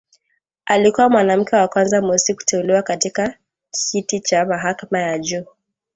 [0.65, 3.37] Alikuwa mwanamke wa kwanza mweusi kuteuliwa katika
[3.71, 5.45] kiti cha mahakama ya juu